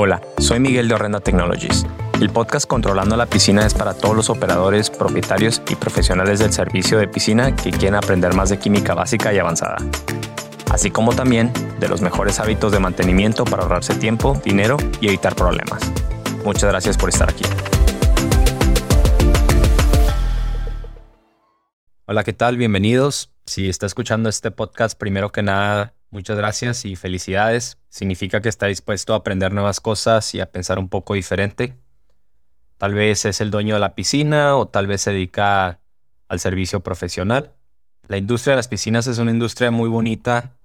[0.00, 1.84] Hola, soy Miguel de Horrenda Technologies.
[2.20, 7.00] El podcast Controlando la Piscina es para todos los operadores, propietarios y profesionales del servicio
[7.00, 9.78] de piscina que quieren aprender más de química básica y avanzada.
[10.70, 15.34] Así como también de los mejores hábitos de mantenimiento para ahorrarse tiempo, dinero y evitar
[15.34, 15.82] problemas.
[16.44, 17.42] Muchas gracias por estar aquí.
[22.06, 22.56] Hola, ¿qué tal?
[22.56, 23.32] Bienvenidos.
[23.46, 27.78] Si está escuchando este podcast, primero que nada, muchas gracias y felicidades.
[27.88, 31.76] Significa que está dispuesto a aprender nuevas cosas y a pensar un poco diferente.
[32.76, 35.80] Tal vez es el dueño de la piscina o tal vez se dedica
[36.28, 37.54] al servicio profesional.
[38.06, 40.56] La industria de las piscinas es una industria muy bonita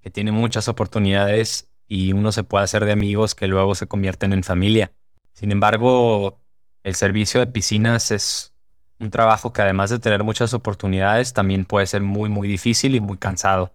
[0.00, 4.32] que tiene muchas oportunidades y uno se puede hacer de amigos que luego se convierten
[4.32, 4.92] en familia.
[5.32, 6.40] Sin embargo,
[6.82, 8.54] el servicio de piscinas es
[8.98, 13.00] un trabajo que además de tener muchas oportunidades, también puede ser muy, muy difícil y
[13.00, 13.72] muy cansado.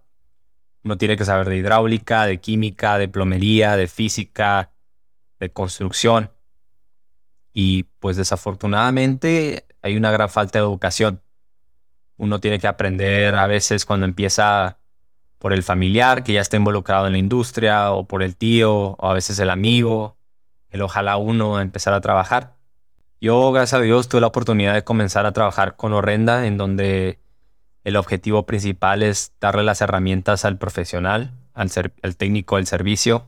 [0.84, 4.70] Uno tiene que saber de hidráulica, de química, de plomería, de física,
[5.40, 6.30] de construcción.
[7.52, 11.22] Y pues desafortunadamente hay una gran falta de educación.
[12.16, 14.78] Uno tiene que aprender a veces cuando empieza
[15.38, 19.06] por el familiar que ya está involucrado en la industria o por el tío o
[19.10, 20.16] a veces el amigo,
[20.70, 22.56] el ojalá uno empezar a trabajar.
[23.20, 27.20] Yo, gracias a Dios, tuve la oportunidad de comenzar a trabajar con Horrenda, en donde
[27.84, 31.70] el objetivo principal es darle las herramientas al profesional, al,
[32.16, 33.26] técnico del servicio,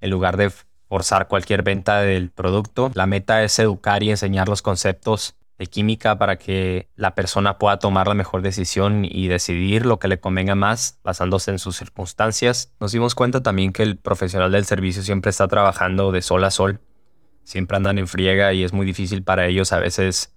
[0.00, 0.50] en lugar de
[0.88, 2.90] forzar cualquier venta del producto.
[2.94, 7.78] La meta es educar y enseñar los conceptos de química para que la persona pueda
[7.78, 12.72] tomar la mejor decisión y decidir lo que le convenga más basándose en sus circunstancias.
[12.80, 16.50] Nos dimos cuenta también que el profesional del servicio siempre está trabajando de sol a
[16.50, 16.80] sol
[17.44, 20.34] siempre andan en friega y es muy difícil para ellos a veces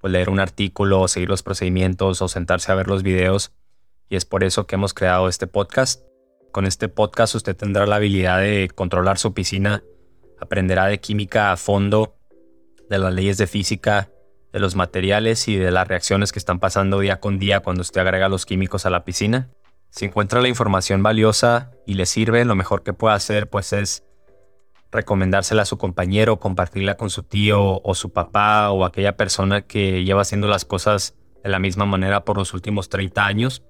[0.00, 3.52] pues, leer un artículo seguir los procedimientos o sentarse a ver los videos.
[4.08, 6.04] Y es por eso que hemos creado este podcast.
[6.52, 9.82] Con este podcast usted tendrá la habilidad de controlar su piscina,
[10.40, 12.16] aprenderá de química a fondo,
[12.88, 14.10] de las leyes de física,
[14.52, 18.00] de los materiales y de las reacciones que están pasando día con día cuando usted
[18.00, 19.50] agrega los químicos a la piscina.
[19.90, 24.05] Si encuentra la información valiosa y le sirve, lo mejor que puede hacer pues es
[24.92, 30.04] recomendársela a su compañero, compartirla con su tío o su papá o aquella persona que
[30.04, 33.62] lleva haciendo las cosas de la misma manera por los últimos 30 años.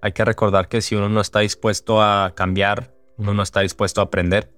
[0.00, 4.00] Hay que recordar que si uno no está dispuesto a cambiar, uno no está dispuesto
[4.00, 4.52] a aprender.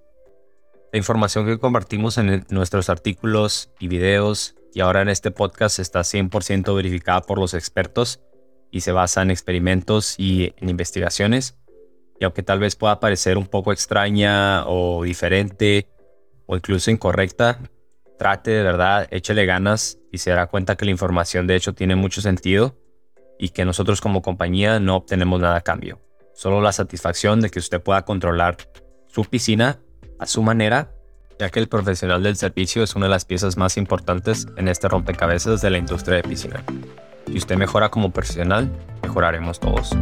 [0.93, 6.01] La información que compartimos en nuestros artículos y videos y ahora en este podcast está
[6.01, 8.21] 100% verificada por los expertos
[8.71, 11.57] y se basa en experimentos y en investigaciones.
[12.21, 15.89] Y aunque tal vez pueda parecer un poco extraña o diferente
[16.51, 17.61] o incluso incorrecta,
[18.19, 21.95] trate de verdad, échele ganas y se dará cuenta que la información de hecho tiene
[21.95, 22.77] mucho sentido
[23.39, 26.01] y que nosotros como compañía no obtenemos nada a cambio.
[26.35, 28.57] Solo la satisfacción de que usted pueda controlar
[29.07, 29.79] su piscina
[30.19, 30.93] a su manera,
[31.39, 34.89] ya que el profesional del servicio es una de las piezas más importantes en este
[34.89, 36.65] rompecabezas de la industria de piscina.
[37.29, 38.69] Si usted mejora como profesional,
[39.05, 39.97] mejoraremos todos.